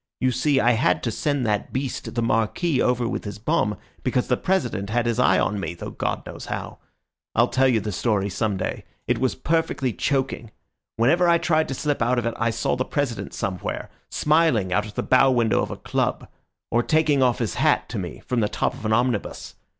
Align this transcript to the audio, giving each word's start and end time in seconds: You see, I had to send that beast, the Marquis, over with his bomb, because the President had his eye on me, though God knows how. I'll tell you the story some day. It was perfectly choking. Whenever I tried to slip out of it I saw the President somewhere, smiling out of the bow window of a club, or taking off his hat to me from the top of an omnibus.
You 0.19 0.31
see, 0.31 0.59
I 0.59 0.71
had 0.71 1.03
to 1.03 1.11
send 1.11 1.45
that 1.45 1.71
beast, 1.71 2.15
the 2.15 2.23
Marquis, 2.23 2.81
over 2.81 3.07
with 3.07 3.23
his 3.23 3.37
bomb, 3.37 3.77
because 4.01 4.27
the 4.29 4.35
President 4.35 4.89
had 4.89 5.05
his 5.05 5.19
eye 5.19 5.37
on 5.37 5.59
me, 5.59 5.75
though 5.75 5.91
God 5.91 6.25
knows 6.25 6.47
how. 6.47 6.79
I'll 7.35 7.49
tell 7.49 7.67
you 7.67 7.79
the 7.79 7.91
story 7.91 8.27
some 8.27 8.57
day. 8.57 8.83
It 9.05 9.19
was 9.19 9.35
perfectly 9.35 9.93
choking. 9.93 10.49
Whenever 10.95 11.29
I 11.29 11.37
tried 11.37 11.67
to 11.67 11.75
slip 11.75 12.01
out 12.01 12.17
of 12.17 12.25
it 12.25 12.33
I 12.37 12.49
saw 12.49 12.75
the 12.75 12.83
President 12.83 13.35
somewhere, 13.35 13.91
smiling 14.09 14.73
out 14.73 14.87
of 14.87 14.95
the 14.95 15.03
bow 15.03 15.29
window 15.29 15.61
of 15.61 15.69
a 15.69 15.77
club, 15.77 16.27
or 16.71 16.81
taking 16.81 17.21
off 17.21 17.37
his 17.37 17.53
hat 17.53 17.87
to 17.89 17.99
me 17.99 18.23
from 18.25 18.39
the 18.39 18.49
top 18.49 18.73
of 18.73 18.87
an 18.87 18.93
omnibus. 18.93 19.53